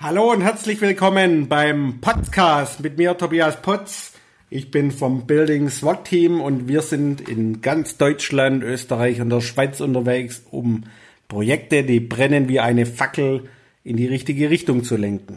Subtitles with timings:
[0.00, 4.12] Hallo und herzlich willkommen beim Podcast mit mir Tobias Potz.
[4.48, 9.40] Ich bin vom Building SWAT Team und wir sind in ganz Deutschland, Österreich und der
[9.40, 10.84] Schweiz unterwegs, um
[11.26, 13.48] Projekte, die brennen wie eine Fackel,
[13.82, 15.34] in die richtige Richtung zu lenken.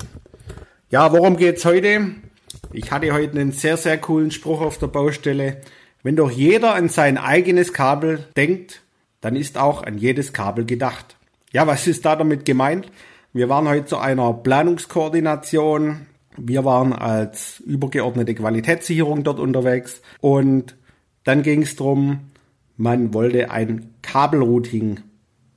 [0.91, 2.12] Ja, worum geht's heute?
[2.71, 5.62] Ich hatte heute einen sehr, sehr coolen Spruch auf der Baustelle.
[6.04, 8.84] Wenn doch jeder an sein eigenes Kabel denkt,
[9.21, 11.18] dann ist auch an jedes Kabel gedacht.
[11.52, 12.91] Ja, was ist da damit gemeint?
[13.34, 16.05] Wir waren heute zu einer Planungskoordination.
[16.36, 20.01] Wir waren als übergeordnete Qualitätssicherung dort unterwegs.
[20.19, 20.75] Und
[21.24, 22.32] dann ging es darum,
[22.75, 25.00] man wollte ein Kabelrouting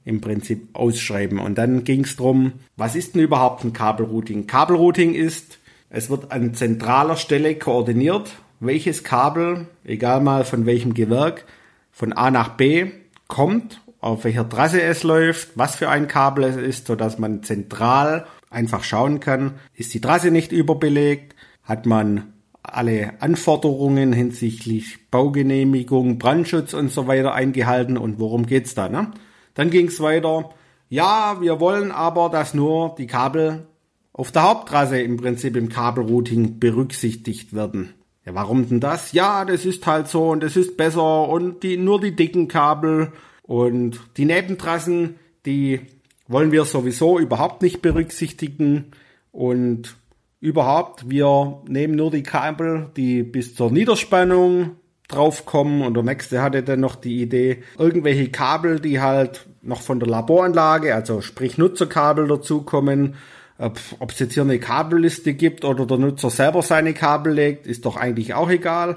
[0.05, 1.41] im Prinzip ausschreiben.
[1.41, 4.47] Und dann ging es darum, was ist denn überhaupt ein Kabelrouting?
[4.47, 5.59] Kabelrouting ist,
[5.91, 11.45] es wird an zentraler Stelle koordiniert, welches Kabel, egal mal von welchem Gewerk,
[11.91, 12.93] von A nach B
[13.27, 17.43] kommt auf welcher Trasse es läuft, was für ein Kabel es ist, so dass man
[17.43, 26.19] zentral einfach schauen kann, ist die Trasse nicht überbelegt, hat man alle Anforderungen hinsichtlich Baugenehmigung,
[26.19, 28.91] Brandschutz und so weiter eingehalten und worum geht's da?
[28.91, 29.11] Ne?
[29.55, 30.51] Dann ging's weiter.
[30.91, 33.67] Ja, wir wollen aber, dass nur die Kabel
[34.13, 37.95] auf der Haupttrasse im Prinzip im Kabelrouting berücksichtigt werden.
[38.27, 39.13] Ja, warum denn das?
[39.13, 43.11] Ja, das ist halt so und das ist besser und die, nur die dicken Kabel
[43.47, 45.81] und die Nebentrassen, die
[46.27, 48.93] wollen wir sowieso überhaupt nicht berücksichtigen.
[49.33, 49.97] Und
[50.41, 54.77] überhaupt, wir nehmen nur die Kabel, die bis zur Niederspannung
[55.09, 55.83] draufkommen.
[55.83, 60.09] Und der nächste hatte dann noch die Idee, irgendwelche Kabel, die halt noch von der
[60.09, 63.17] Laboranlage, also sprich Nutzerkabel dazukommen.
[63.59, 67.85] Ob es jetzt hier eine Kabelliste gibt oder der Nutzer selber seine Kabel legt, ist
[67.85, 68.97] doch eigentlich auch egal.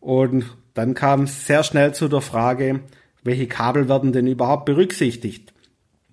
[0.00, 2.80] Und dann kam es sehr schnell zu der Frage,
[3.24, 5.52] welche Kabel werden denn überhaupt berücksichtigt?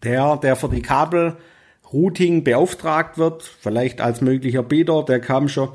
[0.04, 5.70] Der, der für die Kabelrouting beauftragt wird, vielleicht als möglicher Bieter, der kam schon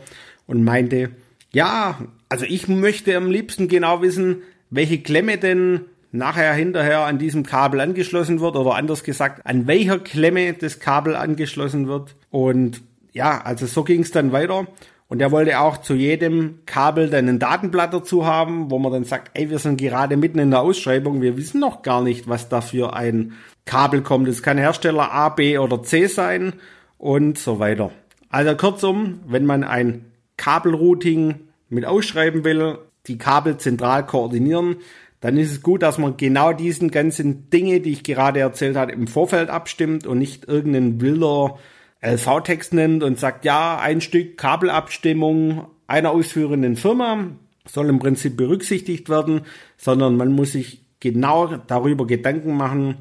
[0.46, 1.10] und meinte,
[1.52, 7.44] ja, also ich möchte am liebsten genau wissen, welche Klemme denn nachher hinterher an diesem
[7.44, 12.16] Kabel angeschlossen wird oder anders gesagt, an welcher Klemme das Kabel angeschlossen wird.
[12.30, 12.82] Und
[13.12, 14.66] ja, also so ging es dann weiter.
[15.08, 19.04] Und er wollte auch zu jedem Kabel dann ein Datenblatt dazu haben, wo man dann
[19.04, 22.48] sagt, ey, wir sind gerade mitten in der Ausschreibung, wir wissen noch gar nicht, was
[22.48, 23.34] da für ein
[23.64, 24.26] Kabel kommt.
[24.26, 26.54] Es kann Hersteller A, B oder C sein
[26.98, 27.92] und so weiter.
[28.30, 30.06] Also kurzum, wenn man ein
[30.36, 31.36] Kabelrouting
[31.68, 34.76] mit ausschreiben will, die Kabel zentral koordinieren,
[35.20, 38.92] dann ist es gut, dass man genau diesen ganzen Dinge, die ich gerade erzählt habe,
[38.92, 41.58] im Vorfeld abstimmt und nicht irgendeinen wilder
[42.06, 47.28] LV-Text nennt und sagt, ja, ein Stück Kabelabstimmung einer ausführenden Firma
[47.66, 49.42] soll im Prinzip berücksichtigt werden,
[49.76, 52.96] sondern man muss sich genau darüber Gedanken machen,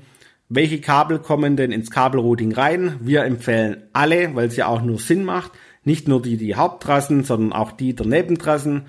[0.49, 2.97] welche Kabel kommen denn ins Kabelrouting rein.
[3.01, 5.51] Wir empfehlen alle, weil es ja auch nur Sinn macht,
[5.83, 8.83] nicht nur die, die Haupttrassen, sondern auch die der Nebentrassen.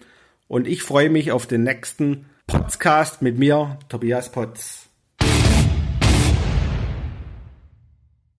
[0.48, 4.85] und ich freue mich auf den nächsten Podcast mit mir, Tobias Potz.